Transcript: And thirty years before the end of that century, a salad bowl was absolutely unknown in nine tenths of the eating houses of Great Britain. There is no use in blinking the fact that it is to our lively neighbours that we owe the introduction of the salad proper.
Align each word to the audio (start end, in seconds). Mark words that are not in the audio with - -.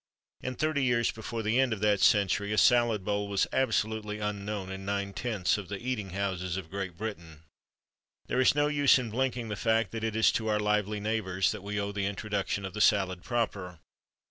And 0.41 0.57
thirty 0.57 0.83
years 0.83 1.11
before 1.11 1.43
the 1.43 1.59
end 1.59 1.73
of 1.73 1.79
that 1.81 1.99
century, 1.99 2.51
a 2.51 2.57
salad 2.57 3.05
bowl 3.05 3.27
was 3.27 3.45
absolutely 3.53 4.17
unknown 4.17 4.71
in 4.71 4.83
nine 4.83 5.13
tenths 5.13 5.59
of 5.59 5.67
the 5.67 5.77
eating 5.77 6.09
houses 6.09 6.57
of 6.57 6.71
Great 6.71 6.97
Britain. 6.97 7.43
There 8.25 8.41
is 8.41 8.55
no 8.55 8.65
use 8.65 8.97
in 8.97 9.11
blinking 9.11 9.49
the 9.49 9.55
fact 9.55 9.91
that 9.91 10.03
it 10.03 10.15
is 10.15 10.31
to 10.31 10.47
our 10.47 10.59
lively 10.59 10.99
neighbours 10.99 11.51
that 11.51 11.61
we 11.61 11.79
owe 11.79 11.91
the 11.91 12.07
introduction 12.07 12.65
of 12.65 12.73
the 12.73 12.81
salad 12.81 13.21
proper. 13.23 13.77